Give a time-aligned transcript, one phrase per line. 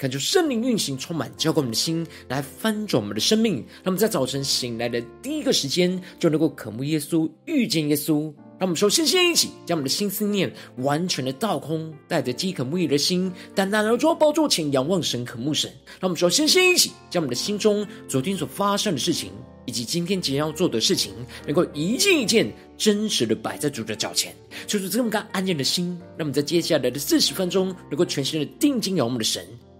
[0.00, 3.56] 恳求圣灵运行，充满浇灌我们的心，来翻转我们的生命。
[3.56, 8.32] 让我们在早晨醒来的第一个时间，就能够渴慕耶稣，遇见耶稣。
[8.58, 15.70] 让我们首先先一起将我们的心思念完全的倒空，带着饥渴沐浴的心，单单来到宝座前仰望神、渴慕神。
[16.00, 19.30] 让我们首先先一起将我们的心中昨天所发生的事情，
[19.66, 21.12] 以及今天即将要做的事情，
[21.44, 24.34] 能够一件一件真实的摆在主的脚前，
[24.66, 25.88] 就是这么个安静的心。
[26.16, 29.46] 让我们在接下来的四十分钟，能够全心的定睛仰望我们的神。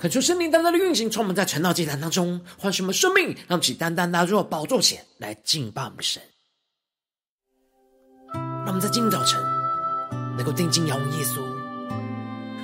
[0.00, 6.22] 恳求圣灵单单的运行，充满在晨祷祭坛当中，唤醒我们生命，让我们起单单拿入宝座前来敬拜我们的神。
[8.32, 9.38] 让我们在今天早晨
[10.38, 11.42] 能够定睛仰望耶稣，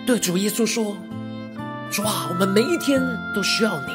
[0.07, 0.97] 对主耶稣说
[1.93, 3.03] ：“主啊，我们每一天
[3.35, 3.93] 都需要你，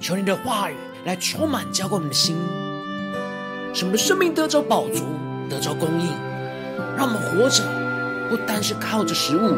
[0.00, 2.34] 求你的话语来充满浇灌我们的心，
[3.72, 5.04] 使我们的生命得着饱足，
[5.48, 6.08] 得着供应，
[6.96, 7.62] 让我们活着
[8.28, 9.56] 不单是靠着食物。”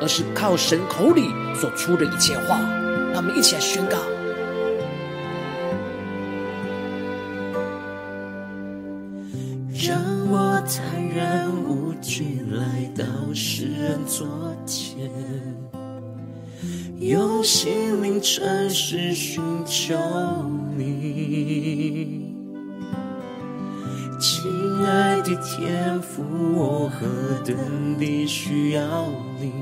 [0.00, 2.58] 而是靠神口里所出的一切话，
[3.12, 3.96] 让我们一起来宣告。
[9.72, 9.98] 让
[10.30, 14.26] 我坦然无惧来到世人座
[14.66, 15.10] 前，
[16.98, 19.94] 用心灵诚实寻求
[20.76, 22.35] 你。
[25.42, 26.22] 天父，
[26.54, 27.06] 我何
[27.44, 29.08] 等地需要
[29.38, 29.52] 你，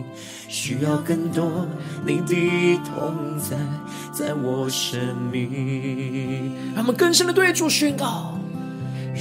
[0.49, 1.67] 需要更多
[2.07, 3.57] 你的同在，
[4.13, 4.99] 在我生
[5.31, 6.55] 命。
[6.75, 8.39] 让我们更深的对主宣告，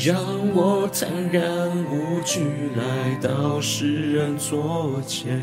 [0.06, 0.16] 让
[0.53, 2.42] 我坦然无惧
[2.75, 5.42] 来到世人座前，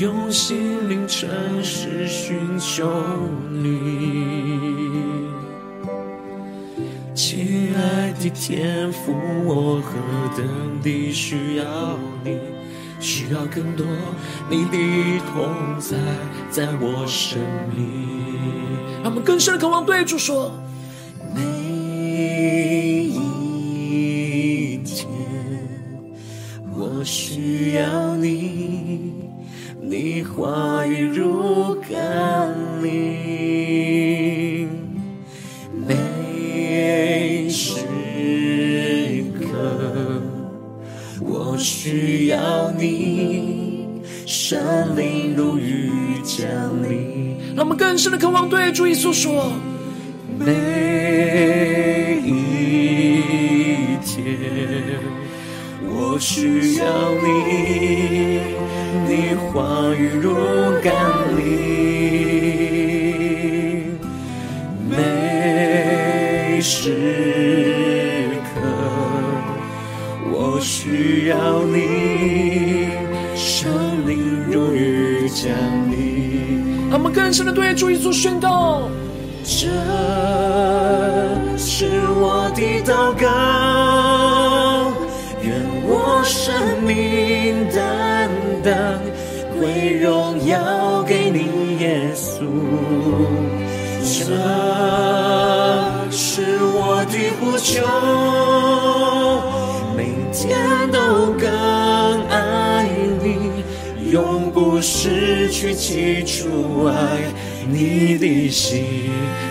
[0.00, 1.28] 用心灵诚
[1.62, 2.90] 实寻求
[3.50, 4.73] 你。
[7.26, 9.14] 亲爱的天父，
[9.46, 9.96] 我何
[10.36, 10.46] 等
[10.82, 11.64] 地需要
[12.22, 12.38] 你，
[13.00, 13.86] 需要更多
[14.50, 14.76] 你的
[15.32, 15.96] 同在，
[16.50, 17.40] 在我生
[17.74, 17.88] 命。
[19.02, 20.52] 让我们更深的渴望对主说：
[21.34, 21.40] 每
[23.04, 25.08] 一天，
[26.76, 29.14] 我需要你，
[29.80, 33.63] 你话语如甘霖。
[41.54, 43.86] 我需要你，
[44.26, 44.58] 圣
[44.96, 45.88] 灵如雨
[46.24, 46.44] 降
[46.82, 47.36] 临。
[47.54, 49.52] 让我们更深的渴望对主耶稣说：
[50.36, 50.50] 每
[52.24, 52.32] 一
[54.04, 54.24] 天，
[55.84, 58.40] 我需要你，
[59.06, 60.34] 你话语如
[60.82, 60.92] 甘
[61.36, 61.43] 霖。
[70.64, 72.88] 需要你，
[73.36, 75.46] 圣灵如雨降
[75.90, 76.90] 临。
[76.90, 78.88] 他们更深的对主耶稣宣告：
[79.44, 79.66] 这
[81.58, 81.84] 是
[82.16, 83.28] 我的祷告，
[85.42, 85.52] 愿
[85.84, 88.30] 我生命担
[88.64, 88.74] 当
[89.60, 92.46] 归荣耀给你，耶稣。
[94.00, 94.24] 这
[96.10, 97.84] 是我的呼求，
[100.34, 102.88] 天都更爱
[103.22, 103.62] 你，
[104.10, 106.94] 永不失去起初爱
[107.68, 108.84] 你的心。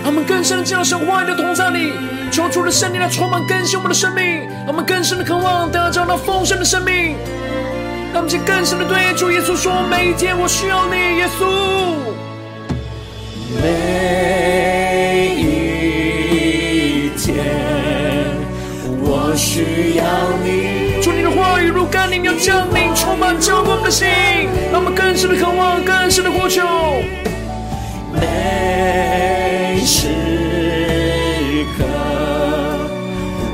[0.04, 1.94] 让我们更深的进入神话语的同在里，
[2.30, 7.16] 求主的圣灵来充满更新我们的生命，让我们更深的渴望得着那丰盛的生命。
[8.14, 11.48] 让我们更深的对主耶稣说：每一天我需要你，耶稣。
[13.62, 14.33] 每
[20.44, 21.02] 你。
[21.02, 24.08] 主，你的话语如甘霖，要降临，充满浇灌我们的心，
[24.72, 26.62] 让我们更深的渴望，更深的呼求。
[28.14, 30.08] 每时
[31.78, 31.84] 刻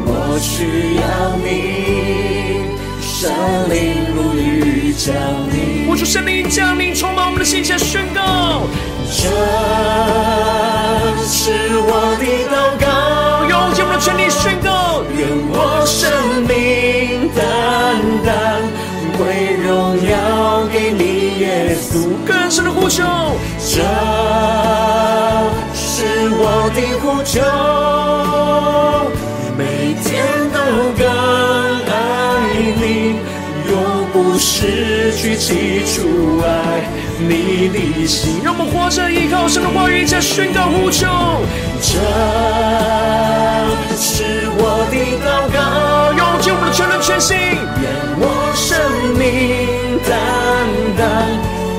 [0.06, 1.48] 我需要你，
[3.01, 3.31] 圣
[3.69, 5.16] 灵如雨降
[5.50, 5.88] 临。
[5.90, 8.68] 我主圣灵降临，充满我们的心，下宣告。
[9.12, 9.25] 这
[11.25, 12.86] 是我的祷告，
[13.50, 14.69] 用尽我们的全力宣告，
[15.89, 16.07] 生
[16.47, 17.41] 命单
[18.24, 18.62] 单
[19.18, 20.13] 归荣耀
[20.71, 22.07] 给你，耶稣。
[22.27, 23.03] 更深的呼求，
[23.57, 23.81] 这
[25.74, 27.41] 是我的呼求，
[29.57, 30.07] 每天
[30.53, 30.57] 都
[30.95, 31.03] 更
[31.89, 31.91] 爱
[32.80, 33.18] 你，
[33.71, 33.74] 永
[34.13, 36.47] 不失去起初爱
[37.19, 41.07] 你的心，让我们活着依靠神的话语，加宣告呼求。
[41.81, 41.97] 这
[44.62, 45.58] 我的祷告，
[46.12, 47.84] 用尽我的全能全心，愿
[48.20, 48.24] 我
[48.54, 48.68] 生
[49.18, 49.24] 命
[50.06, 50.10] 单
[50.98, 51.02] 单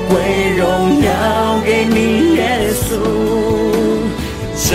[0.09, 0.11] 归
[0.57, 0.61] 荣
[1.03, 1.07] 耀
[1.63, 2.81] 给你，耶稣。
[4.55, 4.69] 这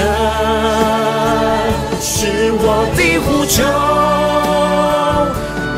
[2.00, 3.56] 是我的呼求，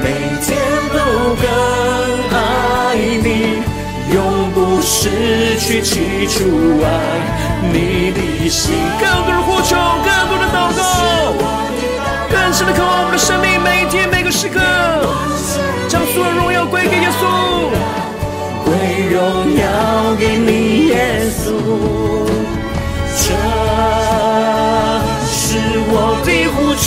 [0.03, 0.07] 每
[0.45, 0.47] 天
[0.93, 0.97] 都
[1.41, 1.45] 更
[2.37, 2.37] 爱
[3.25, 3.27] 你。
[4.13, 4.17] 永
[4.53, 6.37] 不失去起初
[6.83, 6.87] 爱
[7.73, 8.75] 你的心。
[16.19, 17.23] 所有荣耀归给耶稣，
[18.65, 18.75] 归
[19.09, 19.63] 荣耀
[20.19, 21.53] 给你，耶稣。
[23.15, 23.25] 这
[25.25, 26.87] 是我的呼求。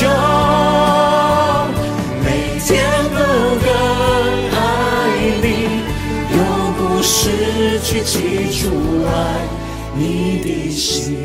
[2.21, 2.69] 每天
[3.15, 3.19] 都
[3.63, 3.65] 更
[4.51, 4.59] 爱
[5.41, 5.79] 你，
[6.35, 6.37] 用
[6.75, 8.67] 故事去起初
[9.07, 9.09] 爱
[9.95, 11.15] 你的心。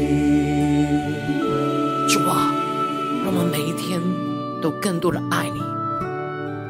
[2.09, 2.55] 主啊，
[3.25, 4.01] 让我们每一天
[4.63, 5.59] 都更多的爱你。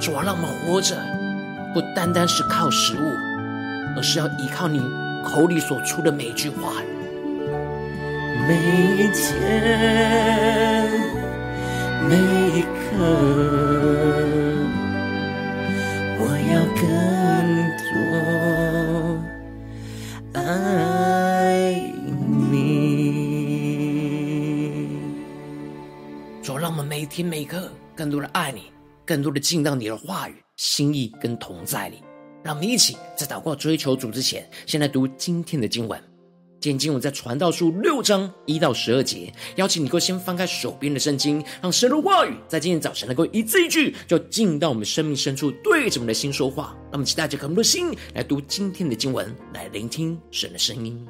[0.00, 0.96] 主啊，让我们活着
[1.76, 3.12] 不单单是靠食物，
[3.94, 4.80] 而是要依靠你
[5.22, 6.72] 口里所出的每一句话。
[8.48, 8.56] 每
[8.96, 10.90] 一天，
[12.08, 12.16] 每
[12.56, 12.66] 一刻，
[16.18, 16.82] 我要更
[20.32, 20.40] 多。
[20.40, 20.40] 爱
[22.50, 22.56] 你，
[26.42, 28.72] 主，让我们每一天每一刻更多的爱你，
[29.04, 32.02] 更多的进到你的话语、心意跟同在里。
[32.42, 36.00] 让我们一起在祷告追求主之前，先来读今天的经文。
[36.58, 46.76] 今天经文在传道书六章一到十二节，邀请你够先翻开手边的圣经，让神的话语在今天早晨能够一字一句，就进到我们生命深处，对着我们的心说话。
[46.90, 51.06] 那么期待着更多的心来读今天的经文，来聆听神的声音。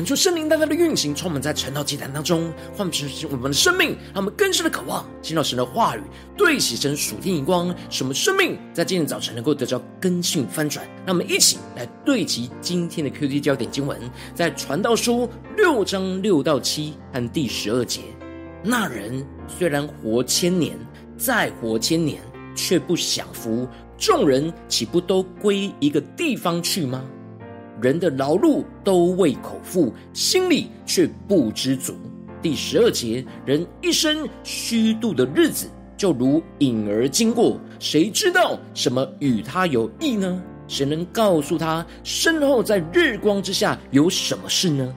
[0.00, 6.00] 恳求圣灵大大的运行，充满在晨祷祭坛当中，唤醒我们的生命，让我们更深的渴望听到神的话语，
[6.38, 10.88] 对齐神属天眼光，使我们生命在今天早晨能够得到更新翻转。
[11.04, 14.00] 让我们一起来对齐今天的 QD 焦点经文，
[14.34, 18.00] 在传道书六章六到七和第十二节。
[18.64, 20.78] 那人虽然活千年，
[21.18, 22.22] 再活千年，
[22.56, 27.04] 却不享福，众人岂不都归一个地方去吗？
[27.80, 31.94] 人的劳碌都为口腹，心里却不知足。
[32.42, 40.42] 第十二节，人一生虚度的日子，就如影儿经过，谁知道什么与他有益呢？
[40.66, 44.94] 谁能告诉他身后在日光之下有什么事呢？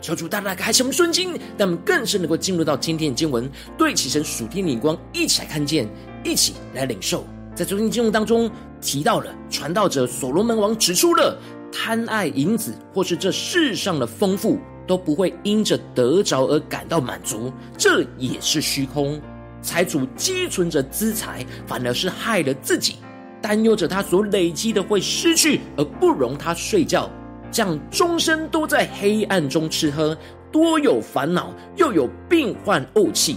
[0.00, 5.88] 求主大大开启我们的心，让我们更深能够进入到今天的经文，对齐神属天的光，一起来看见，
[6.22, 7.24] 一起来领受。
[7.58, 8.48] 在昨天经文当中
[8.80, 11.36] 提到了传道者所罗门王指出了
[11.72, 19.20] 贪爱银子或是这世上的丰富都不会因着得着而感到满足，这也是虚空。
[19.60, 22.94] 财主积存着资财，反而是害了自己，
[23.42, 27.10] 担忧着他所累积的会失去，而不容他睡觉，
[27.50, 30.16] 这样终身都在黑暗中吃喝，
[30.52, 33.36] 多有烦恼，又有病患怄气。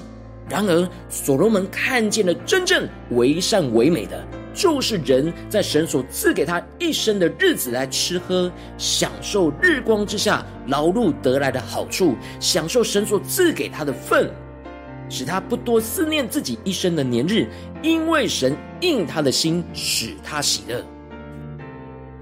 [0.52, 4.22] 然而，所罗门看见了真正为善为美的，
[4.54, 14.30] 就是人在神所赐给他一生的日子来吃喝，享受日光之下劳碌得来的好处，享受神所赐给他的份，
[15.08, 17.48] 使他不多思念自己一生的年日，
[17.82, 20.86] 因为神应他的心，使他喜乐。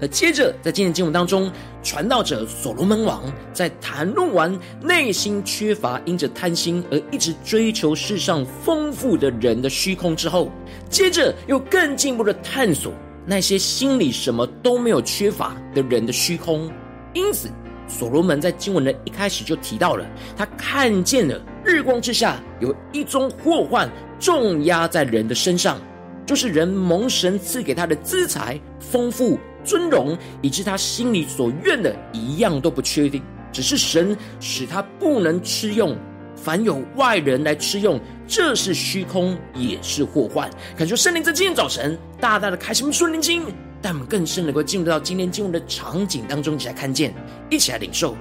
[0.00, 1.50] 而接着，在今天经文当中，
[1.82, 10.50] 传道者所罗门王在谈论完内心缺乏，因着贪心而一直追求世上丰富的人的虚空之后，
[10.88, 12.92] 接着又更进一步的探索
[13.26, 16.70] 那些心里什么都没有缺乏的人的虚空。
[17.12, 17.48] 因此，
[17.86, 25.78] 所罗门在经文的一开始就提到了，他看见了日光之下有一宗祸患重压在人的身上，
[26.24, 29.38] 就是人蒙神赐给他的资财丰富。
[29.64, 35.96] 尊荣，以致他心里所愿的一样都不确定，只是神使他不能吃用。
[36.36, 40.48] 凡有外人来吃用，这是虚空，也是祸患。
[40.74, 43.42] 感觉圣灵在今天早晨大大的开启我们属灵经，
[43.82, 47.14] 但我们更深能够进入到今天经文的场景当中，一起来看见，
[47.50, 48.16] 一起来领受。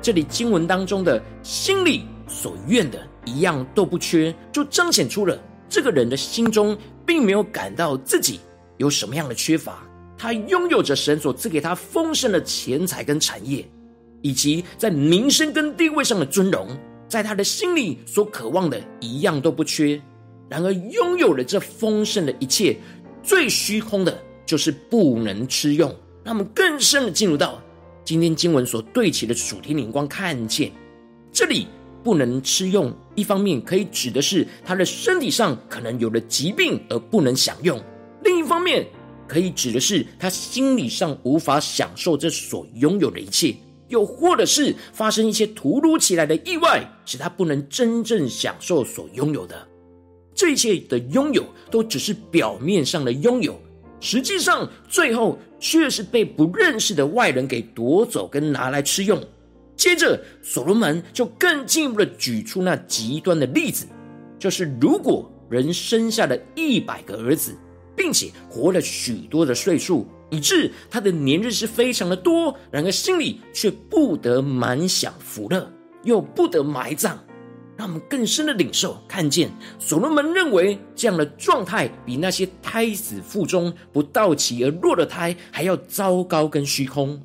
[0.00, 8.40] 这里经文当中的心里所愿的一样都不缺，就彰显出了这个人的心中并没有感到自己
[8.78, 9.86] 有什么样的缺乏。
[10.20, 13.66] 他拥有着神所赐给他丰盛的钱财跟产业，
[14.20, 16.68] 以及在名声跟地位上的尊荣，
[17.08, 19.98] 在他的心里所渴望的一样都不缺。
[20.50, 22.76] 然而，拥有了这丰盛的一切，
[23.22, 25.88] 最虚空的就是不能吃用。
[26.22, 27.58] 让我们更深的进入到
[28.04, 30.70] 今天经文所对齐的主题灵光，看见
[31.32, 31.66] 这里
[32.04, 37.78] 不能吃用，一方面可以指的是他的身体上可能有了疾病而不能享用；
[38.22, 38.86] 另一方面，
[39.30, 43.54] 可以指的是他心理上无法享受这所拥有的一切，
[43.86, 49.68] 又或者是发生一些突如其来的意外，使他不能真正享受所拥有的。
[50.34, 53.56] 这一切的拥有都只是表面上的拥有，
[54.00, 59.22] 实际上最后却是被不认识的外人给夺走跟拿来吃用。
[59.76, 63.86] 接着，所罗门就更进一步的举出那极端的例子，
[64.40, 67.54] 就是如果人生下了一百个儿子。
[68.00, 75.70] 并且活了许多的岁数，以致他的年日是非常的多，然而心里却不得满享福乐，
[76.02, 77.18] 又不得埋葬，
[77.76, 79.50] 让我们更深的领受看见。
[79.78, 87.20] 所罗门认为这样的状态比那些胎死腹中不到期而落的胎还要糟糕跟虚空。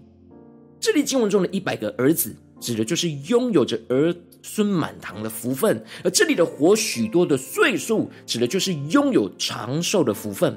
[0.78, 4.14] 这里经文中的一百个儿子，指的就是拥有着儿
[4.48, 10.56] 孙满堂的福分，而这里的活许多的岁数，指的就是拥有长寿的福分。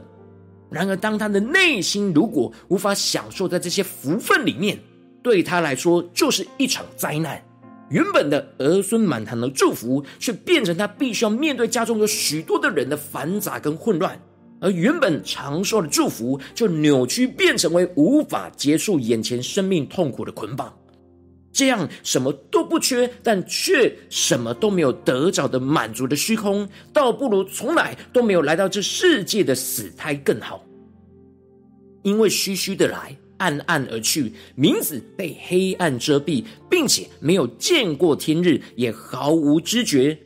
[0.70, 4.78] 然而，当他的内心如果无法享受在这些福分里面，
[5.22, 7.42] 对他来说就是一场灾难。
[7.88, 14.12] 原本的儿孙满堂的祝福，却变成他必须要面对家中有许多的人的繁杂跟混乱；
[14.60, 20.70] 而原本长寿的祝福，就扭曲变成为无法结束眼前生命痛苦的捆绑。
[21.58, 30.64] 这样什么都不缺，但却什么都没有得着的满足的虚空，倒不如从来都没有来到这世界的死胎更好。
[32.04, 40.16] 因为虚虚的来，暗暗而去，名字被黑暗遮蔽，并且没有见过天日，也毫无知觉。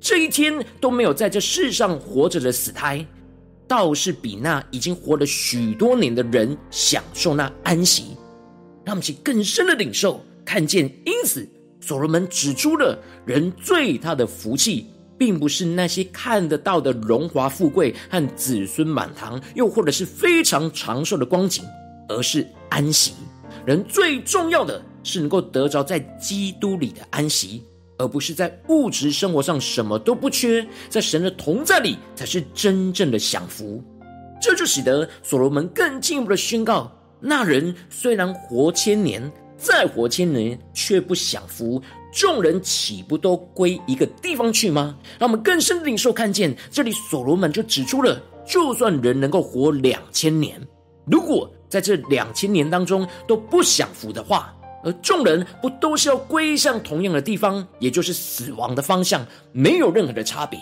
[0.00, 3.06] 这一天都没有在这世上活着的死胎，
[3.68, 8.16] 倒是比那已经活了许多年的人享受那安息。
[8.84, 10.20] 让我们去更深的领受。
[10.50, 10.84] 看见。
[11.04, 11.48] 因此，
[11.80, 21.64] 所罗门指出了人最大的福气，并不是那些看得到的荣华富贵和子孙满堂，又或者是非常长寿的光景，
[22.08, 23.12] 而是安息。
[23.64, 25.84] 人最重要的是能够得着。
[25.84, 27.62] 在基督里的安息。
[27.98, 33.84] 而不是在物质生活上什么都不缺，在神的同在里才是真正的享福。
[34.40, 36.90] 这就使得所罗门更进一步的宣告：
[37.20, 39.30] 那人虽然活千年，
[39.60, 44.96] 再活千年，却不享福，众人岂不都归一个地方去吗？
[45.18, 50.58] 让我们更深的领受看见，这里所罗门就指出了，就算人能够活两千年，
[51.04, 60.58] 如果在这两千年当中都不享福的话，而众人不都是要归向同样的地方，也就是死亡的方向，没有任何的差别。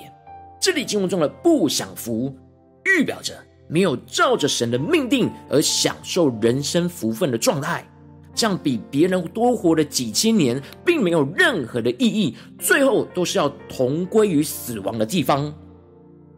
[0.61, 2.37] 这里经文中的不享福，
[2.85, 3.33] 预表着
[3.69, 7.89] 没有照着神的命定而享受人生福分的状态，
[8.39, 15.53] 这样比别人多活了几千年，并没有任何的意义，最后都是要同归于死亡的地方。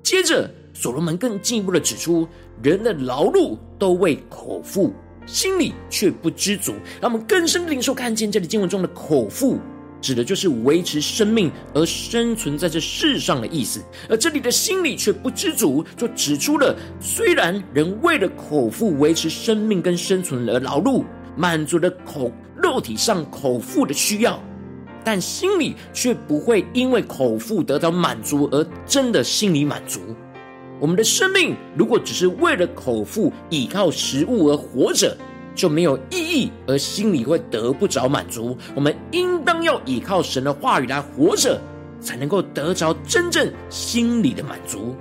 [0.03, 2.27] 接着，所罗门更进一步的指出，
[2.63, 4.91] 人的劳碌都为口腹。
[5.27, 9.59] 心里却不知足，让我们更深的领受看见这里经文中的口腹，
[10.01, 13.83] 指的就是维持生命而生存在这世上的意思。
[14.09, 21.05] 而这里的心里却不知足，就指出了虽然人为了口腹维持生命跟生存而劳碌，
[21.37, 24.39] 满足了口肉体上口腹的需要，
[25.05, 30.01] 但心里却不会因为口腹得到满足而真的心里满足。
[30.79, 35.17] 我们的生命如果只是为了口腹依靠食物而活着，
[35.55, 38.57] 就没有意义，而心里会得不着满足。
[38.75, 41.61] 我们应当要依靠神的话语来活着，
[42.01, 44.95] 才能够得着真正心里的满足。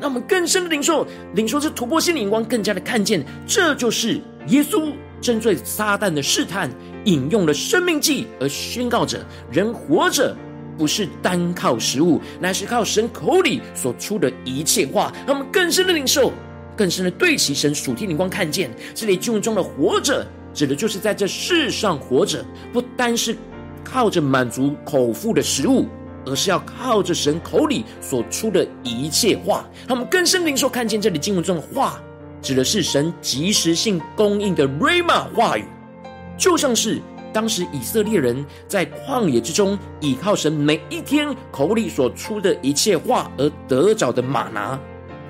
[0.00, 6.70] 让我们更深的领受，领受这突破性的眼光，更加的看见，这就是耶稣针对撒旦的试探，
[7.04, 10.36] 引用了生命记而宣告着：人活着。
[10.76, 15.12] 不是单靠食物，乃是靠神口里所出的一切话。
[15.26, 16.32] 让我们更深的领受，
[16.76, 23.36] 更深的对齐神属天灵光，看见这里经文中的活着，指的就是在这世上活着，不单是
[23.82, 25.84] 靠着满足口腹的食物，
[26.28, 29.64] 而是要靠着神口里所出的一切话。
[29.86, 32.00] 他们更深领受，看见这里经文中的话，
[32.42, 35.64] 指的是神即时性供应的瑞玛话语，
[36.36, 37.00] 就像是。
[37.30, 44.80] 当时以色列人在旷野之中，倚靠神每一天口里所出的一切话而得着的玛拿。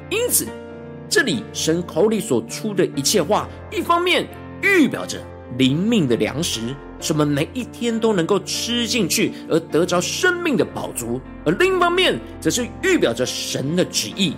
[0.09, 0.47] 因此，
[1.09, 4.25] 这里神口里所出的一切话，一方面
[4.63, 5.19] 预表着
[5.59, 6.61] 灵命的粮食，
[7.01, 14.35] 使我们每一天都能够吃进去而得着生命的宝足；而另一方面，则是预表着神的旨意。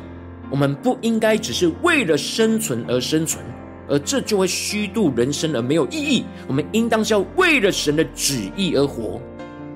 [0.50, 3.44] 我们不应该只是为了生存而生存。
[3.88, 6.24] 而这就会虚度人生而没有意义。
[6.46, 9.20] 我们应当是要为了神的旨意而活。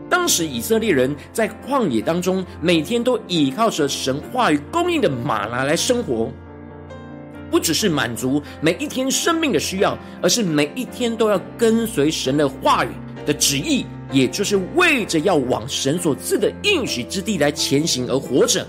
[0.09, 6.31] 当时以色列人在旷野当中，每天都倚靠着神话语供应的马拉来生活，
[7.51, 12.89] 不只是满足每一天生命的需要，而是每一天都要跟随神的话语
[13.25, 18.67] 的旨意，也就是为着要往神所赐的应许之地来前行而活着。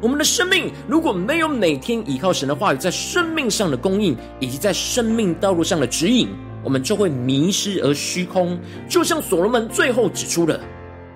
[0.00, 6.28] 我们的生命如果没有每天依靠神的话语，在生命上的供应，以及在生命道路上的指引，
[6.62, 8.58] 我们就会迷失而虚空。
[8.86, 10.60] 就像所罗门最后指出了，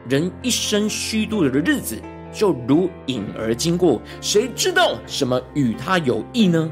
[0.09, 2.01] 人一生虚度的日子，
[2.33, 6.71] 就如影而经过，谁知道什么与他有益呢？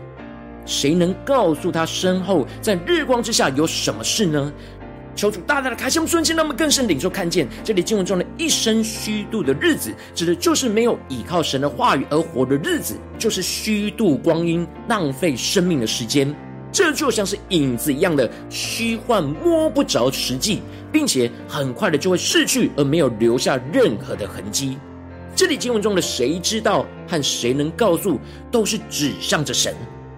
[0.69, 4.53] 谁能告诉他身后在日光之下有什么事呢？
[5.17, 16.33] 求主大大的开箱瞬间，让我们更深领受看见这里经文中的一生虚度的日子，指的就是没有依靠神的话语而活的日子，就是虚度光阴、浪费生命的时间。
[16.71, 20.61] 这就像是影子一样的虚幻，摸不着实际，
[20.93, 24.77] 并且很快的就会逝去，而没有留下任何的痕迹。
[25.35, 28.21] 这里经文中的谁知道和谁能告诉，
[28.53, 29.75] 都是指向着神。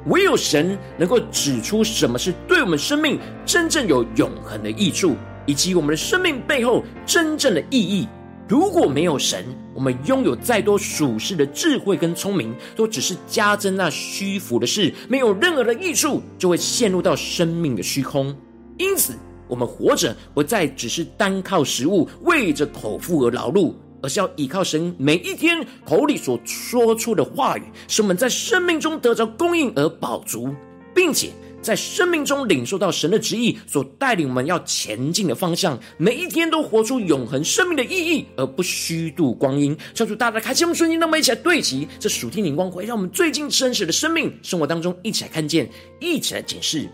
[0.07, 5.15] 唯有神能够指出什么是对我们生命真正有永恒的益处，
[5.47, 8.09] 以及我们的生命背后真正的意义。
[8.49, 18.35] 如果没有神，我们拥有再多属世的智慧跟聪明，都只是加增那虚浮的事，没有任何的益处，就会陷入到生命的虚空。
[18.79, 19.15] 因此，
[19.47, 23.73] 我们活着不再只是单靠食物，为着口腹而劳碌。
[24.03, 30.55] 而是要依靠神每一天口里所说出的话语，使我们在生命中得着供应而饱足，
[30.95, 31.31] 并且
[31.63, 39.77] 在生命中领受到神的旨意所带领我们要前进的方向，每一天都活出永恒生命的意义，而不虚度光阴。
[39.93, 45.69] 求主大大开启我们瞬间，让我们一起来对齐这属天灵光，会让我们最近真实的生命生活当中一起来看见，
[46.01, 46.89] 一起来检视。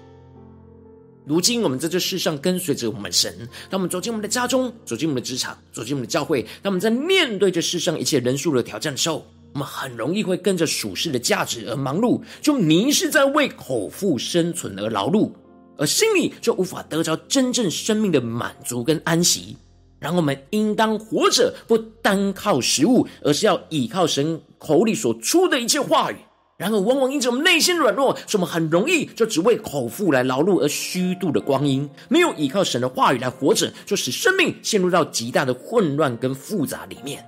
[1.26, 3.36] 如今我们在这世上跟随着我们神，
[3.68, 15.32] 当我们走进我们的家中，走进我们的职场，走进我们的教会，当我们在面对这世上一切人数的挑战时候，我们很容易会跟着属世的价值而忙碌，就迷失在为口腹生存而劳碌，
[15.76, 19.56] 而心里就无法得着真正生命的满足跟安息。
[19.98, 26.16] 然后我们应当活着，不单靠食物，而是要倚靠神口里所出的一切话语。
[26.58, 37.22] 然而，往往因着我们内心软弱，使我们很容易就只为口腹来劳碌而虚度的光阴，没有依靠神的话语来活着，就使生命陷入到极大的混乱跟复杂里面。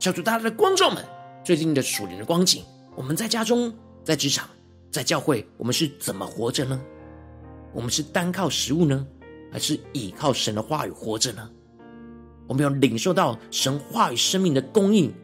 [0.00, 1.04] 求主大家的观众们，
[1.44, 2.64] 最近的属灵的光景，
[2.96, 4.48] 我们在家中、在职场、
[4.90, 6.80] 在教会，我们是怎么活着呢？
[7.72, 9.06] 我们是单靠食物呢，
[9.52, 11.48] 还是依靠神的话语活着呢？
[12.48, 15.14] 我们要领受到神话语生命的供应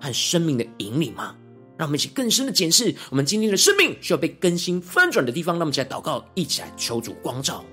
[0.00, 1.36] 和生命的引领吗？
[1.76, 5.56] 让我们一起更深的检视我们今天的生命需要被更新翻转的地方。
[5.56, 7.64] 让我们一起来祷告，一起来求主光照。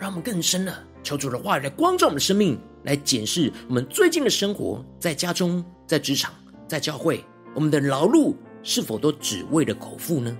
[0.00, 6.32] 让我们更深的求主的话语来光照我们的生命，来检视我们最近的生活，在家中、在职场、
[6.66, 7.22] 在教会，
[7.54, 10.34] 我们的劳碌是否都只为了口腹呢？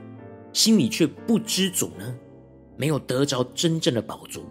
[0.54, 2.14] 心里却不知足呢？
[2.78, 4.46] 没有得着真正的饱足。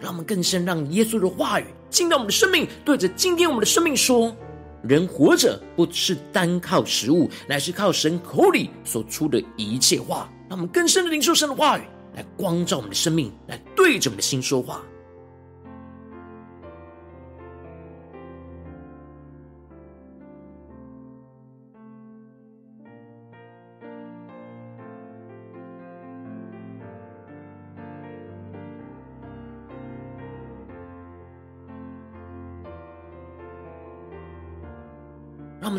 [0.00, 4.34] 让我们更深让耶稣的话语进到我们的生命，对着今天我们的生命说：
[4.82, 10.28] 人活着不是单靠食物，乃是靠神口里所出的一切话。
[10.48, 11.82] 让我们更深的领受神的话语。
[12.14, 14.82] 来光照我们的生命，来对着我们的心说话。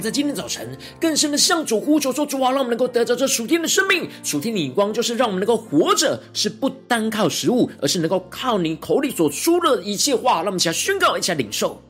[0.01, 4.09] 在今天早晨更深的向主呼求说：“主啊，让我们能够得着这属天的生命。
[4.23, 11.81] 属天的眼光就是让我们能够活着，是不单靠食物，而是能够靠你口里所出的一切话。”让我们一起来宣告，一起来领受。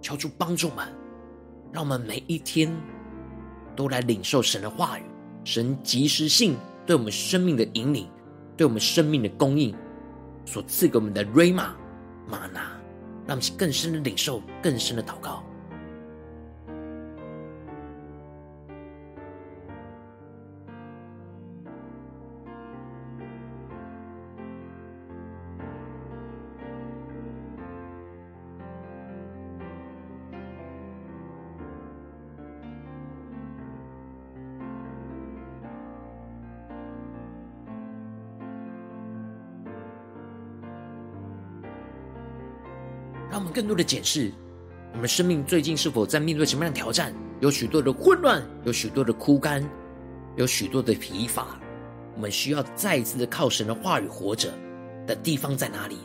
[0.00, 0.86] 求主帮助我们，
[1.72, 2.72] 让我们每一天
[3.74, 5.02] 都来领受神的话语，
[5.42, 8.08] 神及时性对我们生命的引领，
[8.56, 9.74] 对我们生命的供应
[10.44, 11.74] 所赐给我们的瑞玛
[12.26, 12.46] 玛。
[12.46, 12.60] 娜，
[13.26, 15.44] 让我们更深的领受，更深的祷告。
[43.66, 44.30] 更多的检视，
[44.92, 47.12] 我们生命最近是否在面对什么样的挑战？
[47.40, 49.60] 有许多的混乱，有许多的枯干，
[50.36, 51.58] 有许多的疲乏。
[52.14, 54.54] 我们需要再一次的靠神的话语活着
[55.04, 55.96] 的地方在哪里？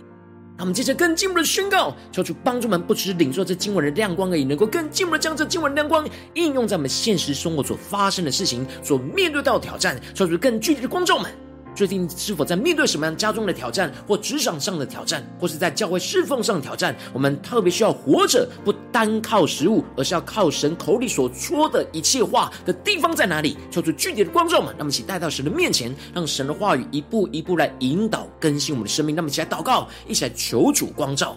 [0.57, 11.31] 让我们接着更进一步的宣告，求主帮助们，不只是领受这经文的亮光而已，能够更进一步的将这经文的亮光应用在我们现实生活所发生的事情，所面对到的挑战，求主更具体的光照们。
[11.73, 16.95] 最近是否在面对什么样家中的挑战，或职场上的挑战，或是在教会侍奉上的挑战？
[17.13, 23.57] 我们特别需要活着，不单靠食物，而是要靠神口里所说的一切话的地方在哪里？
[23.71, 24.73] 求出具体的光照嘛？
[24.77, 29.15] 那么，请带到神的面前，让神的话语一步一步来引导更新我们的生命。
[29.15, 31.35] 那么一起来祷告，一起来求主光照。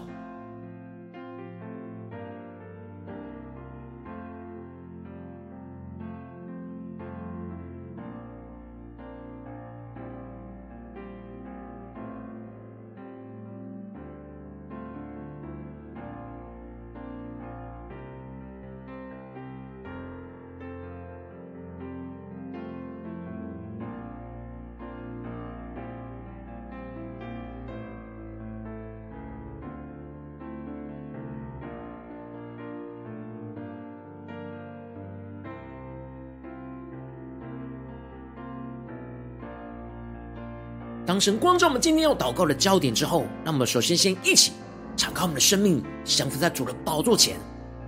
[41.15, 44.51] 当神光照我们今天要祷告的焦点之后，那我们首先先一起
[44.97, 47.37] 敞开我们的生命，降服在主的宝座前，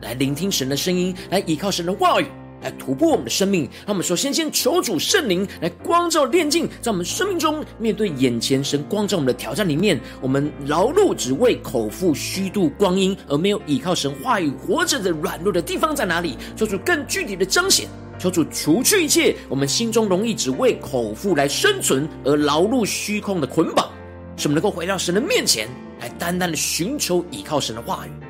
[0.02, 2.28] 来聆听神的声音，来依靠神的话语，
[2.62, 3.64] 来突破我们的生命。
[3.86, 16.38] 让我们首先先求主圣灵来光照炼净，在我们生命中面对眼前神光照我们的挑战里面，我们劳碌只为口腹虚度光阴，而没有依靠神话语活着的软弱的地方在哪里？
[16.56, 23.90] 求主更具体的彰显，求主除去一切我们心中容易只为口腹来生存而劳碌虚空的捆绑，
[24.36, 25.68] 使我们能够回到神的面前
[26.00, 28.27] 来，单单的寻求倚靠神的话语。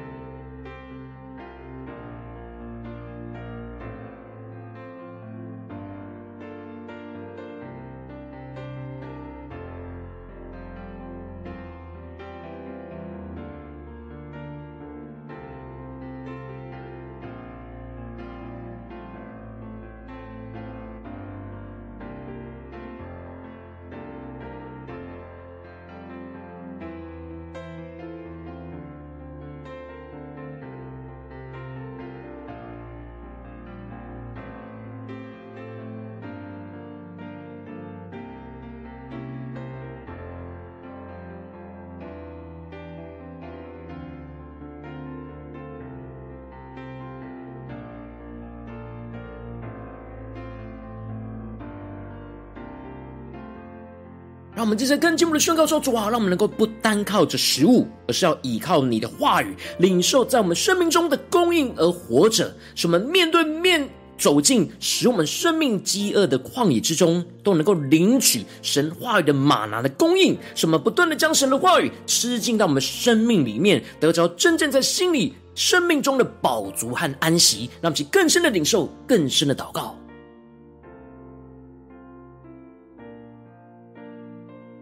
[54.68, 62.54] 我们接着更进一步的宣告说：“主啊，让我们能够不单靠着食物，而是要依靠你的话语，领受在我们生命中的供应而活着。
[62.76, 70.38] 什么面对面走进使我们生命饥饿的旷野之中，都能够领取神话语的马拿的供应。
[70.54, 79.98] 什么不断的将神的话语吃进到我们生命里面，得着真正在心里生命中的饱足和安息，让其更深的领受，更深的祷告。”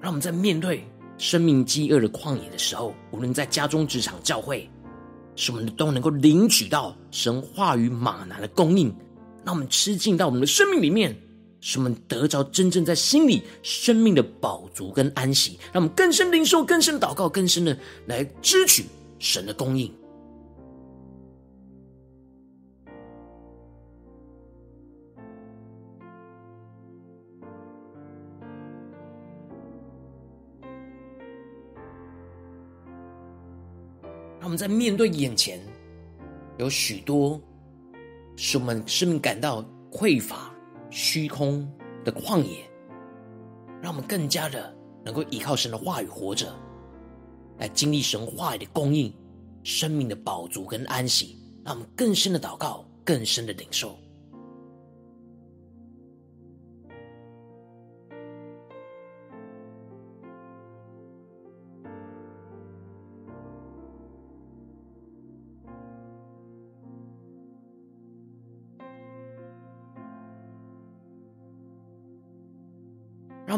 [0.05, 0.87] 让我们在面对
[1.17, 4.69] 生命饥饿的旷野的时候，无论在家中、职场、教会，
[5.35, 8.95] 使我们都能够领取到神话语吗哪的供应，
[9.43, 11.19] 让我们吃进到我们的生命里面，
[11.59, 18.85] 使我们得着真正在心里生命的饱足跟安息，让我们更深领受、更深祷告、更深的来支取
[19.17, 19.91] 神的供应。
[34.55, 35.59] 在面对眼前
[36.57, 37.41] 有许多
[38.35, 40.53] 使我们生命感到匮乏、
[40.89, 41.69] 虚空
[42.03, 42.69] 的旷野，
[43.81, 46.53] 让我们更加的能够依靠神的话语活着，
[47.57, 49.13] 来经历神话语的供应、
[49.63, 53.97] 生命的宝足跟安息，让我们更深的祷告、更深的领受。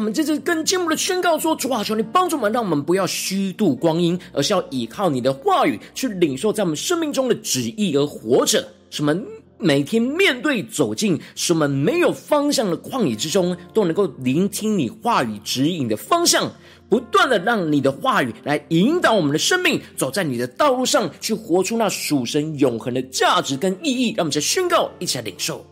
[0.08, 8.66] 们接着更进一步的宣告说：主啊，求你帮助我们，让我们不要虚度光阴，而是要依靠你的话语去领受在我们生命中的旨意而活着。
[8.90, 9.14] 什么
[9.58, 16.50] 每天面对走进什么没有方向的旷野之中，都能够聆听你话语指引的方向，
[16.88, 24.14] 不断的让你的话语来引导我们的生命，走在你的道路上，去活出那属神永恒的价值跟意义。
[24.16, 25.64] 让我们再宣告，一起来领受。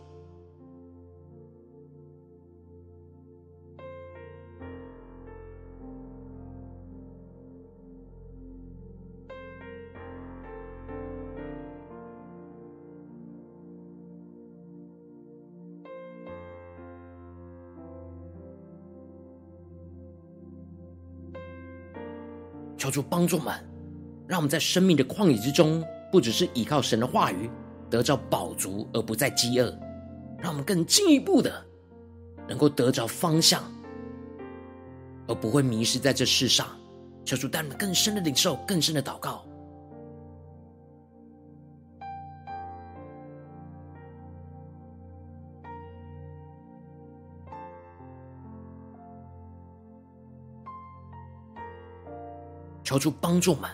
[22.87, 23.53] 求主帮助我们，
[24.29, 27.49] 让我们在生命的旷野之中，不只是依靠神的话语
[27.89, 29.69] 得着饱足，而不再饥饿；
[30.39, 31.51] 让我们更进一步的
[32.47, 33.61] 能够得着方向，
[35.27, 36.65] 而不会迷失在这世上。
[37.25, 39.45] 求主带我们更深的领受，更深的祷告。
[52.87, 53.69] 求主帮助我们，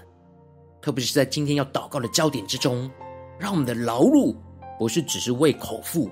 [0.82, 2.90] 特别是在今天要祷告的焦点之中，
[3.38, 4.36] 让我们的劳碌
[4.80, 6.10] 不是只是为口腹，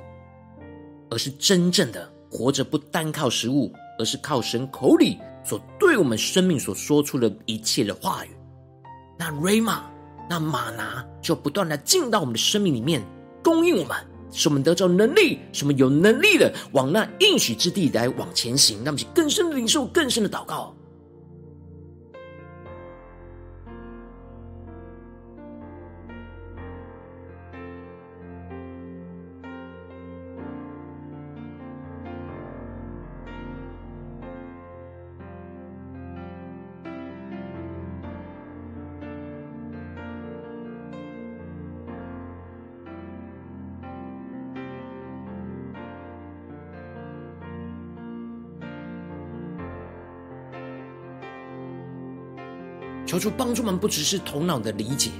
[1.09, 8.29] 而是真正的活着，不单靠食物，而是靠神口里所对我们生命所说出的一切的话语。
[9.17, 9.89] 那瑞玛，
[10.29, 13.01] 那马拿，就不断的进到我们的生命里面，
[13.43, 13.97] 供应我们，
[14.31, 18.83] 使我们得着能力，使我们有能力的往那应许之地来往前行。
[18.83, 20.71] 那么，更深的领受，更深的祷告。
[53.21, 55.11] 主帮助我们，不只是头脑的理解，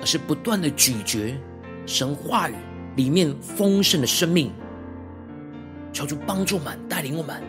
[0.00, 1.38] 而是不断的咀嚼
[1.86, 2.54] 神话语
[2.96, 4.50] 里面丰盛的生命。
[5.92, 7.40] 求主帮助我们，带领我们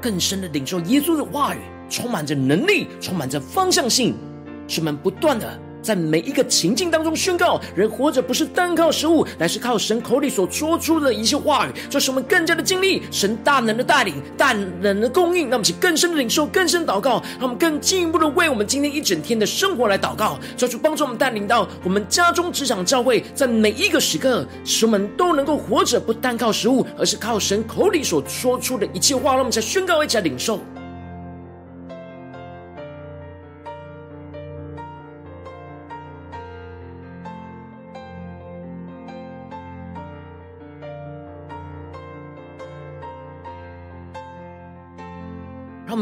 [0.00, 1.58] 更深的领受耶稣的话语，
[1.90, 4.14] 充满着能力，充满着方向性，
[4.68, 5.58] 使我们不断的。
[5.82, 30.60] 在每一个情境当中宣告，人活着不是单靠食物，乃是靠神口里所说出的一切话语，这是我们更加的经历神大能的带领、大能的供应，让我们去更深的领受、更深祷告，让我们更进一步的为我们今天一整天的生活来祷告，求主帮助我们带领到我们家中、职场、教会，在每一个时刻，使我们都能够活着不单靠食物，而是靠神口里所说出的一切话，让我们才宣告，一起领受。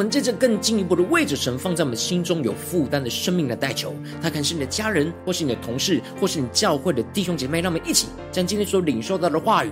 [0.01, 7.61] 们在这更进一步的为着神放在我们心中有负担的生命来代求，他可能是你的家人，或是你的同事，或是你教会的弟兄姐妹。
[7.61, 9.71] 让我们一起将今天所领受到的话语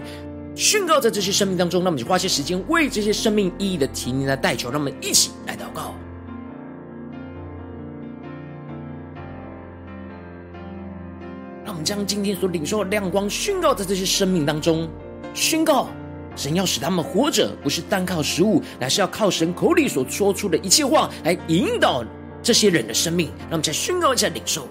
[0.55, 1.83] 宣告在这些生命当中。
[1.83, 4.71] 让我们花些时间为这些生命意义的提名来代求。
[4.71, 5.95] 让我们一起来祷告。
[11.65, 14.91] 让我们将今天所领受的亮光宣告在这些生命当中，
[15.33, 15.89] 宣告。
[16.39, 22.05] 神要使他们活着，不是单靠食物，乃是要靠神口里所说出的一切话来引导
[22.41, 23.27] 这些人的生命。
[23.41, 24.69] 让我们再宣告一下领受。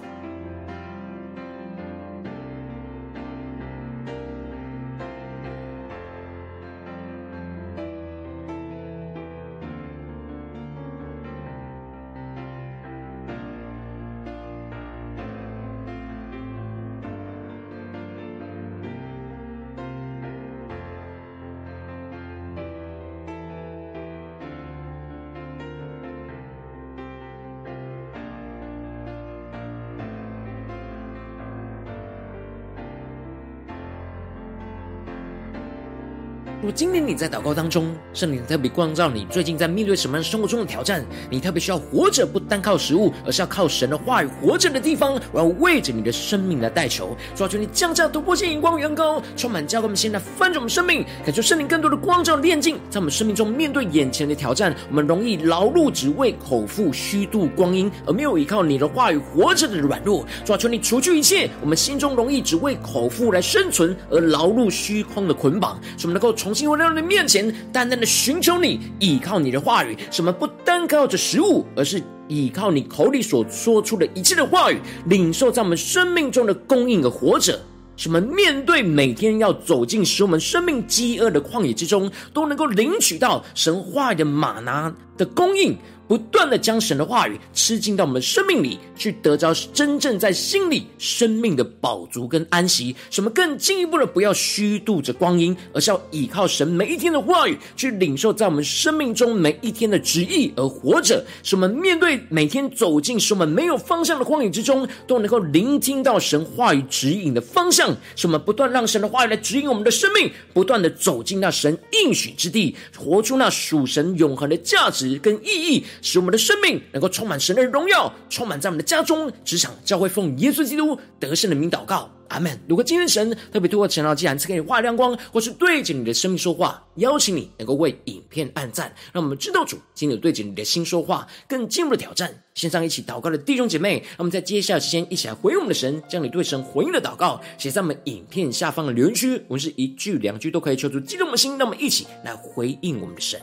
[36.60, 41.06] 如果今天你在祷告当中，圣灵特别光照你，最近在面对什么样生活中的挑战？
[41.30, 45.14] 你特别需要活着，不单靠食物，而是要靠神的话语活着的地方。
[45.30, 60.26] 我要为着你的生命来代求，抓住你降下突破性眼光与恩膏，充满教给我们，现在翻转我们生命，感受圣灵更多的光照炼净，在我们生命中面对眼前的挑战，我们容易劳碌只为口腹虚度光阴，而没有依靠你的话语活着的软弱。
[60.44, 69.94] 抓住你除去一切我们心中容易只为口腹来生存而劳碌虚空的捆绑，使我们能够从重新回到你的面前，淡淡的寻求你，依靠你的话语。
[70.10, 77.60] 什么不单靠着食物，而是依靠你口里所说出的一切的话语，领受在我们生命中的供应而活着。
[77.98, 85.76] 什么面对每天要走进使我们生命饥饿的旷野之中，都能够领取到神话语的玛拿的供应。
[86.08, 92.96] 不断的将神的话语吃进到我们生命里，去得着真正在心里生命的饱足跟安息。
[93.10, 101.22] 什么更进一步的，不要虚度着光阴，而是要依靠神每一天的话语，去领受在我们生命中每一天的旨意而活着。
[101.42, 107.94] 使我们面对每天走进使我们没有方向的荒野之中，都能够聆听到神话语指引的方向。
[108.16, 115.84] 使我们不断让神的话语来指引我们的生命，不断的走进那神应许之地，活出那属神永恒的价值跟意义。
[116.02, 122.58] 使我们的生命能够充满神的荣耀，充满在我们的家中、职场、教会，奉耶稣基督得胜的名祷告，阿门。
[122.68, 132.32] 如果今天神特别透过晨祷祭坛赐给你画亮光，或是对着你的生命说话，邀请你能够为影片按赞，让我们知道主今天有对着你的心说话，更进一步的挑战。
[132.54, 143.40] 线上一起祷告的弟兄姐妹，让我们在接下来时间一起来回应我们的神，将你对神回应的祷告写在我们影片下方的留言区，我们是一句两句都可以求主激动的心，让我们一起来回应我们的神。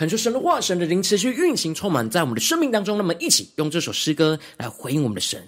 [0.00, 2.96] 恳求神的话，神的灵持续运行，充满在我们的生命当中。
[2.96, 5.38] 那么，一起用这首诗歌来回应我们的神，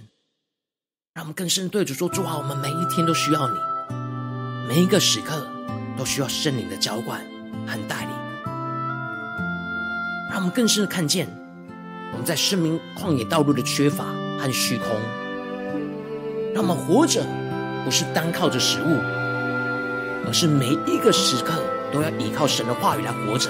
[1.15, 3.55] 让我们更深对主说：主啊，我们每一天都需要你，
[4.69, 5.47] 每一个时刻
[5.97, 7.19] 都需要圣灵的浇灌
[7.67, 8.11] 和带领。
[10.31, 11.27] 让我们更深的看见
[12.13, 14.05] 我们在生命旷野道路的缺乏
[14.39, 14.89] 和虚空。
[16.53, 17.25] 让我们活着
[17.87, 18.99] 不是单靠着食物，
[20.27, 21.55] 而是每一个时刻
[21.91, 23.49] 都要依靠神的话语来活着。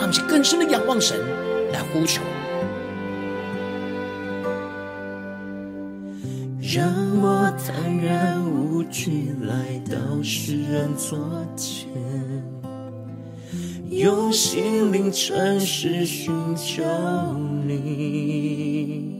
[0.00, 1.18] 让我们更深的仰望神，
[1.72, 2.22] 来呼求。
[6.58, 6.90] 让
[7.20, 11.18] 我坦然无惧来到世人座
[11.54, 11.86] 前，
[13.90, 16.82] 用心灵诚实寻求
[17.66, 19.19] 你。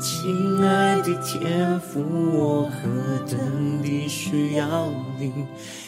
[0.00, 2.88] 亲爱的天父，我何
[3.30, 5.30] 等地需要你，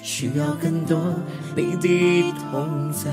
[0.03, 0.99] 需要更多
[1.57, 3.11] 你的同在，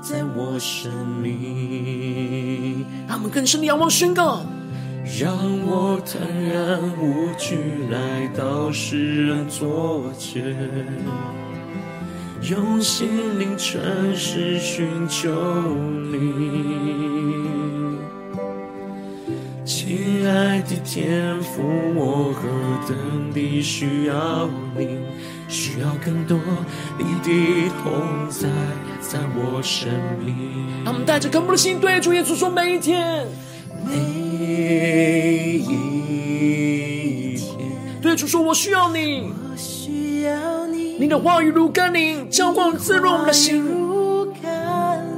[0.00, 0.90] 在我生
[1.22, 2.86] 命。
[3.06, 4.40] 让我们更深的仰望宣告，
[5.20, 5.36] 让
[5.66, 7.58] 我坦然无惧
[7.90, 10.56] 来到世人座前，
[12.50, 13.78] 用心灵诚
[14.16, 15.30] 实寻求
[16.10, 17.67] 你。
[19.88, 19.96] 亲
[20.28, 21.62] 爱的天父，
[21.94, 22.46] 我何
[22.86, 24.86] 等地需要你，
[25.48, 26.38] 需要更多
[26.98, 28.50] 你的同在，
[29.00, 29.88] 在我生
[30.22, 30.36] 命。
[30.84, 33.26] 让我们带着渴慕的心，对主耶稣说：每一天，
[33.82, 33.94] 每
[35.56, 35.64] 一
[37.38, 37.40] 天，
[38.02, 43.64] 对主说：我需要你，我需要你，你的话语如甘霖，浇灌滋润我们的心，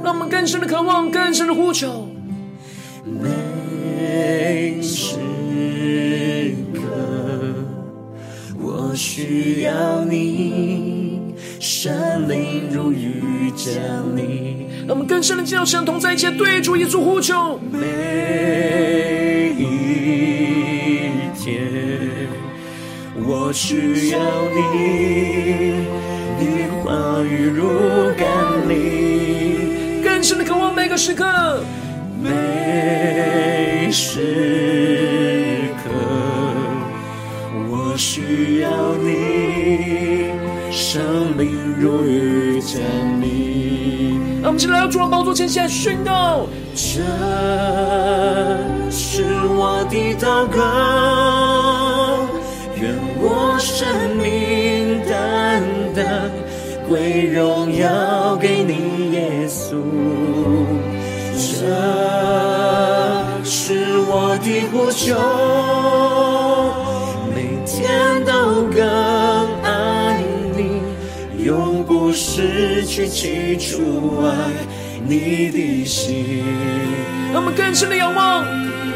[0.01, 2.07] 让我们更深的渴望，更深的呼求。
[3.03, 4.60] 每时
[6.73, 6.81] 刻，
[8.59, 13.73] 我需要你，神灵如雨降
[14.15, 14.67] 临。
[14.87, 17.59] 让我们更深的进入神同在一起，对主耶稣呼求。
[17.71, 19.65] 每一
[21.39, 21.61] 天，
[23.25, 24.19] 我需要
[24.55, 24.59] 你，
[26.39, 26.43] 你
[26.83, 27.59] 话语如
[28.17, 28.27] 甘
[28.67, 30.01] 霖。
[30.03, 31.63] 更深的渴望每个时刻。
[32.21, 35.00] 每时刻，
[37.91, 38.69] 我需要
[39.03, 40.31] 你，
[40.71, 42.79] 生命如遇见
[43.19, 44.17] 你。
[44.41, 47.01] 让我们起来，要主的宝座前下宣告：这
[48.89, 50.57] 是我的祷告，
[52.79, 53.85] 愿我生
[54.15, 55.61] 命单
[55.93, 56.31] 单
[56.87, 59.75] 归荣耀给你，耶稣。
[61.35, 61.67] 这
[63.43, 65.13] 是我的呼求，
[72.91, 74.35] 去起初爱
[75.07, 76.43] 你的心。
[77.31, 78.43] 让我们更深的仰望，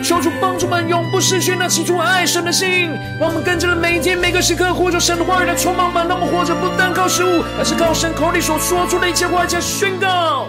[0.03, 2.89] 求主帮助们，永不失去那起初爱神的心。
[3.17, 6.05] 让我们跟着每一天每个时刻，呼求神的话语来充满吧。
[6.09, 10.47] 让我们活着不单靠食物，而是靠神口里所说出的一切话语宣告。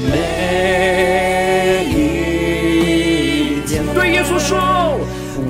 [0.00, 4.96] 每一天，对耶稣说：“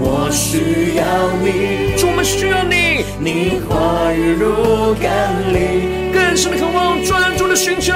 [0.03, 1.07] 我需要
[1.39, 6.06] 你，我们需要你，你话语如甘霖，
[6.37, 7.95] 更深的渴望，专注的寻求。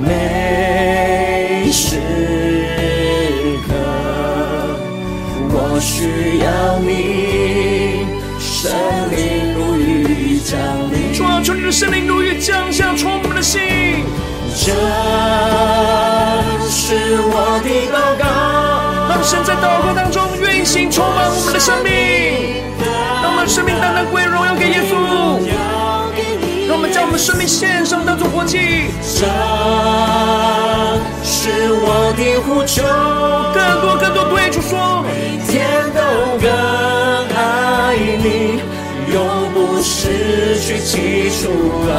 [0.00, 1.96] 每时
[3.66, 3.74] 刻，
[5.50, 8.06] 我需要你，
[8.38, 8.70] 圣
[9.10, 10.56] 灵如雨降
[10.92, 13.60] 临，主啊，求你的圣灵如雨降下，充满我们的心。”
[14.54, 14.72] 这
[16.70, 18.24] 是我的祷告，
[19.08, 22.62] 让神在祷告当中运行，充满我们的生命，
[23.20, 24.94] 让我们生命单单归荣耀给耶稣，
[27.16, 28.90] 生命献上当作活祭。
[29.00, 29.26] 这
[31.22, 32.82] 是我的呼求，
[33.54, 36.00] 更多更多对主说，每天都
[36.38, 36.46] 更
[37.34, 38.60] 爱你，
[39.12, 39.16] 永
[39.54, 41.48] 不失去起初
[41.90, 41.92] 爱。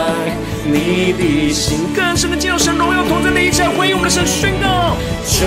[0.69, 4.97] 你的心更深的进入神荣耀同在的一切，回应我们的神宣告。
[5.25, 5.45] 这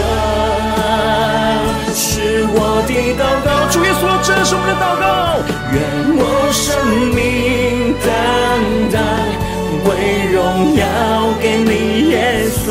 [1.94, 5.04] 是我的祷告，主耶稣，这是我们的祷告。
[5.72, 5.76] 愿
[6.16, 6.66] 我生
[7.14, 8.08] 命单
[8.90, 8.98] 单
[9.84, 9.88] 为
[10.32, 10.84] 荣耀
[11.40, 12.14] 给你，耶
[12.50, 12.64] 稣。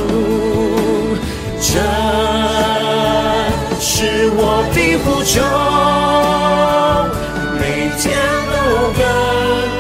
[1.62, 1.74] 这
[3.80, 4.41] 是我
[4.74, 5.41] 的呼求，
[7.60, 7.64] 每
[7.97, 8.03] 天
[8.51, 8.55] 都
[8.97, 9.01] 更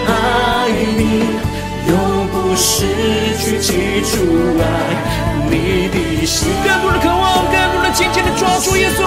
[0.07, 0.13] 爱
[0.97, 1.01] 你。
[1.87, 1.91] 永
[2.27, 2.67] 不失
[3.39, 3.67] 去起
[4.03, 4.09] 初
[4.59, 4.63] 爱
[5.49, 8.99] 你的心，更多的渴望，更多的紧紧的抓住耶稣。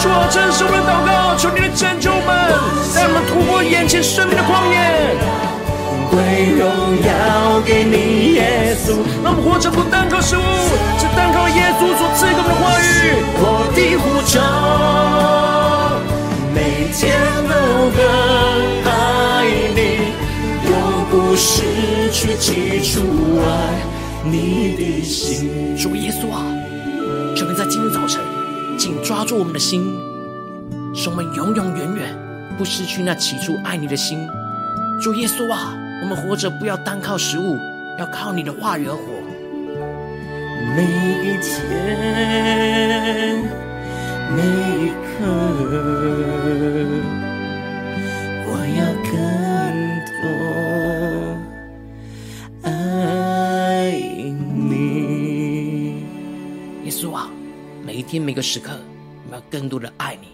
[0.00, 2.28] 主啊，这是我们的祷告，求你的拯救们，
[2.94, 4.76] 让我们突破眼前生命的旷野，
[6.10, 6.66] 归荣
[7.06, 8.96] 耀给你，耶稣。
[9.22, 10.40] 让我们活着不单靠食物，
[10.98, 12.82] 只单靠耶稣所赐给我们的话语。
[13.40, 13.44] 我
[13.74, 14.40] 的呼求，
[16.54, 16.58] 每
[16.92, 17.16] 天
[17.48, 17.52] 都
[17.96, 18.00] 更
[18.90, 18.92] 爱
[19.74, 19.78] 你。
[21.10, 23.00] 不失去起初
[23.40, 23.48] 爱
[24.24, 26.44] 你的心，主耶稣啊，
[27.34, 28.20] 求你在今日早晨
[28.76, 29.98] 紧抓住我们的心，
[30.94, 32.14] 使我们永永远远
[32.58, 34.18] 不失去那起初爱你的心。
[35.00, 37.58] 主耶稣啊，我们活着不要单靠食物，
[37.98, 39.02] 要靠你的话语而活。
[40.76, 40.84] 每
[41.24, 43.42] 一天，
[44.34, 44.42] 每
[44.84, 44.96] 一刻，
[48.46, 48.80] 我要
[49.10, 49.12] 更
[50.22, 50.24] 多。
[52.62, 53.90] 爱
[54.70, 56.04] 你。
[56.84, 57.28] 耶稣啊，
[57.84, 58.78] 每一天，每个时刻，
[59.26, 60.28] 我们要更多的爱你，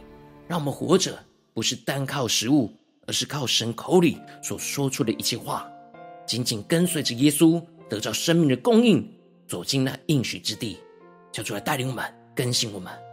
[0.47, 1.19] 让我们活着
[1.55, 2.71] 不是单靠食物。
[3.07, 5.69] 而是靠神口里所说出的一切话，
[6.27, 9.07] 紧紧跟随着耶稣，得到生命的供应，
[9.47, 10.79] 走进那应许之地，
[11.33, 13.04] 求主来带领我们，更新我们。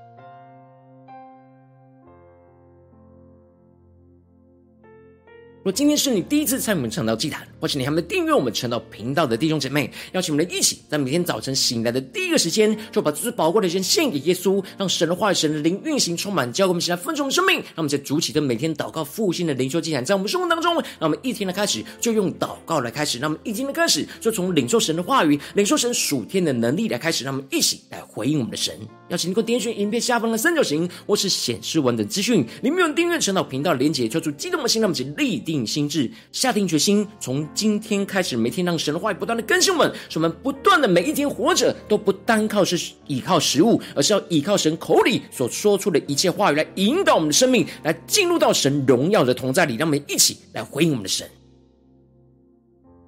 [5.64, 17.58] 若今天是你第一次参与我们成道祭坛，或是你还没订阅我们成道频道的弟兄姐妹，邀请我们一起，在每天早晨醒来的第一个时间，就把最宝贵的时间献给耶稣，让神的话语、神的灵运行充满，教给我们，起来分盛生命。
[17.58, 28.76] 让我们在主起的每天祷告复兴的灵修祭坛，在我们生活当中，让我们一天的开始就用祷告来开始，让我们一天的开始就从领受神的话语、领受神属天的能力来开始，让我们一起来回应我们的神。
[29.12, 51.30] 邀请你给我点选影片下方的三角形，或是显示完整资讯，里面有订阅陈祷频道连结，跳出激动的心，让我们立定心智，下定决心，从今天开始，每天让神的话语不断的更新我们，使我们不断的每一天活着，都不单靠是依靠食物，而是要依靠神口里所说出的一切话语来引导我们的生命，来进入到神荣耀的同在里，让我们一起来回应我们的神。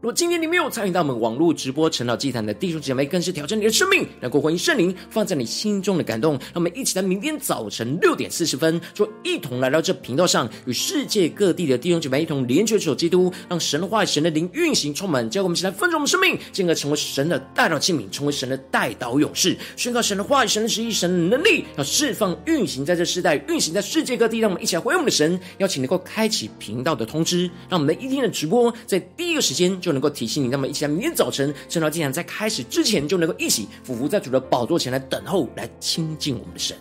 [0.03, 6.33] 如果今天你没有参与到我们网络直播晨祷祭坛的弟兄姐妹，更是挑战你的生命，能够回应圣灵放在你心中的感动。
[6.33, 24.39] 让我们一起在明天早晨六点四十分，就一同来到这频道上，与世界各地的弟兄姐妹一同连接主基督，让神的话语、神的灵运行充满，教我们一起来分盛我们生命，进而成为神的代祷器皿，成为神的代祷勇士，宣告神的话语、神的旨意、神的能力，要释放运行在这世代，运行在世界各地。
[24.39, 29.92] 让我们一起来回应我们的神，邀请能够开启频道的通知，让我们的一天的直播在第一个时间就。
[29.93, 36.75] 能够提醒你，那么一起来，明天早晨圣道竟然在开始之前，就能够一起俯伏在主的宝座前来等候，来亲近我们的神。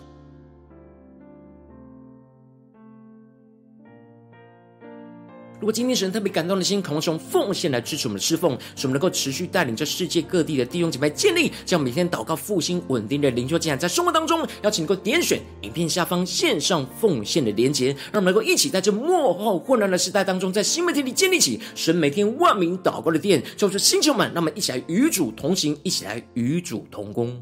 [5.62, 27.40] 如果今天神特别感动的心，渴望从奉献来支持我们的侍奉，使我们能够持续带领着世界各地的弟兄姐妹建立这样每天祷告复兴稳定的灵修祭坛，在生活当中，邀请能够点选影片下方线上奉献的连结，让我们能够一起在这末后混乱的时代当中，在新媒体里建立起神每天万名祷告的殿，就是星球们，让我们一起来与主同行，一起来与主同工。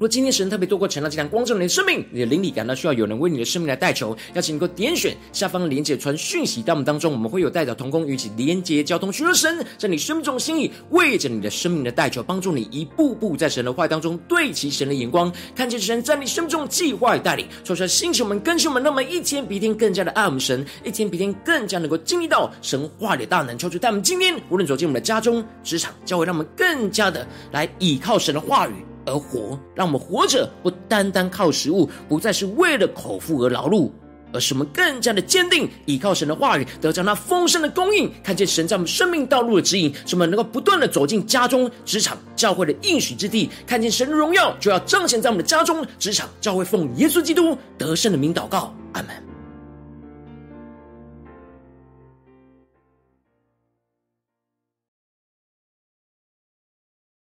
[0.00, 28.72] 若今天神特别多过晨祷祭坛光照你的生命，你的灵里感到需要有人为你的生命来代求，邀请你能够点选下方的连结传讯息到我们当中，我们会有代表同工与一起连结交通，寻求神在你生命中的心意，为着你的生命的代求，帮助你一步步在神的话当中对齐神的眼光，看见神在你生命中的计划与带领，说出来星球们更新们，让我们一天比一天更加的爱我们神，一天比一天更加能够经历到神话里的大能，求主带我们今天无论走进我们的家中、职场、教会，让我们更加的来倚靠神的话语。
[29.06, 33.90] 而活，让我们活着不单单靠食物，不再是为了口腹而劳碌，
[34.32, 49.33] 而是我们更加的坚定，依靠神的话语，得着那丰盛的供应，看见神在我们生命道路的指引，使我们能够不断的走进家中、职场、教会的应许之地，看见神的荣耀就要彰显在我们的家中、职场、教会，奉耶稣基督得胜的名祷告，阿门。